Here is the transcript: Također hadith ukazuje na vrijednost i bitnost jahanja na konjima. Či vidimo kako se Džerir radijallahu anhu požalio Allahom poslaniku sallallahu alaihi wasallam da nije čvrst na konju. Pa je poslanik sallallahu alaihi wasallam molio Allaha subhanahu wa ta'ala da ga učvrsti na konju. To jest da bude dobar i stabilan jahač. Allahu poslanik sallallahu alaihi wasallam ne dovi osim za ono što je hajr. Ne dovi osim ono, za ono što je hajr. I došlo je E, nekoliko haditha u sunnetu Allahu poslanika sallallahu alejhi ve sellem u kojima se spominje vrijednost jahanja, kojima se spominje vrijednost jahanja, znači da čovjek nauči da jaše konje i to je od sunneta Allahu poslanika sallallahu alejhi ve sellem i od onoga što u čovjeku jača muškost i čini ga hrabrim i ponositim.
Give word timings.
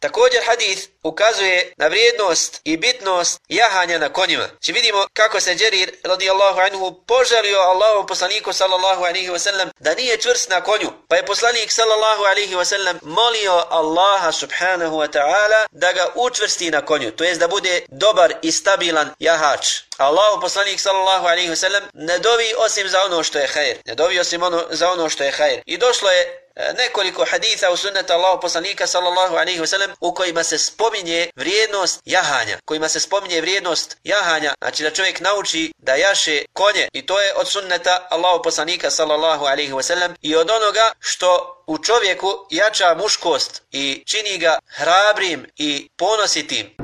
Također 0.00 0.40
hadith 0.46 0.82
ukazuje 1.02 1.72
na 1.76 1.86
vrijednost 1.86 2.60
i 2.64 2.76
bitnost 2.76 3.40
jahanja 3.48 3.98
na 3.98 4.12
konjima. 4.12 4.48
Či 4.60 4.72
vidimo 4.72 5.06
kako 5.12 5.40
se 5.40 5.54
Džerir 5.54 5.90
radijallahu 6.02 6.60
anhu 6.60 7.02
požalio 7.06 7.58
Allahom 7.58 8.06
poslaniku 8.06 8.52
sallallahu 8.52 9.04
alaihi 9.04 9.30
wasallam 9.30 9.68
da 9.78 9.94
nije 9.94 10.16
čvrst 10.16 10.50
na 10.50 10.60
konju. 10.60 10.90
Pa 11.08 11.16
je 11.16 11.26
poslanik 11.26 11.72
sallallahu 11.72 12.22
alaihi 12.24 12.54
wasallam 12.54 12.98
molio 13.02 13.64
Allaha 13.70 14.32
subhanahu 14.32 14.96
wa 14.96 15.08
ta'ala 15.08 15.66
da 15.70 15.92
ga 15.92 16.06
učvrsti 16.14 16.70
na 16.70 16.84
konju. 16.84 17.10
To 17.10 17.24
jest 17.24 17.40
da 17.40 17.48
bude 17.48 17.80
dobar 17.88 18.34
i 18.42 18.52
stabilan 18.52 19.10
jahač. 19.18 19.66
Allahu 19.96 20.40
poslanik 20.40 20.80
sallallahu 20.80 21.26
alaihi 21.26 21.50
wasallam 21.50 21.82
ne 21.94 22.18
dovi 22.18 22.54
osim 22.56 22.88
za 22.88 23.04
ono 23.04 23.22
što 23.22 23.38
je 23.38 23.46
hajr. 23.46 23.76
Ne 23.86 23.94
dovi 23.94 24.18
osim 24.20 24.42
ono, 24.42 24.66
za 24.70 24.90
ono 24.90 25.08
što 25.08 25.24
je 25.24 25.30
hajr. 25.30 25.60
I 25.66 25.78
došlo 25.78 26.10
je 26.10 26.49
E, 26.60 26.72
nekoliko 26.72 27.24
haditha 27.24 27.70
u 27.70 27.76
sunnetu 27.76 28.12
Allahu 28.12 28.40
poslanika 28.40 28.86
sallallahu 28.86 29.36
alejhi 29.36 29.60
ve 29.60 29.66
sellem 29.66 29.90
u 30.00 30.14
kojima 30.14 30.44
se 30.44 30.58
spominje 30.58 31.30
vrijednost 31.36 32.00
jahanja, 32.04 32.58
kojima 32.64 32.88
se 32.88 33.00
spominje 33.00 33.40
vrijednost 33.40 33.96
jahanja, 34.04 34.54
znači 34.60 34.82
da 34.82 34.90
čovjek 34.90 35.20
nauči 35.20 35.72
da 35.78 35.94
jaše 35.94 36.44
konje 36.52 36.88
i 36.92 37.06
to 37.06 37.20
je 37.20 37.34
od 37.34 37.48
sunneta 37.48 38.06
Allahu 38.10 38.42
poslanika 38.42 38.90
sallallahu 38.90 39.44
alejhi 39.44 39.72
ve 39.72 39.82
sellem 39.82 40.14
i 40.22 40.36
od 40.36 40.50
onoga 40.50 40.92
što 41.00 41.62
u 41.66 41.78
čovjeku 41.78 42.46
jača 42.50 42.94
muškost 42.94 43.62
i 43.70 44.02
čini 44.06 44.38
ga 44.38 44.58
hrabrim 44.66 45.46
i 45.56 45.88
ponositim. 45.96 46.79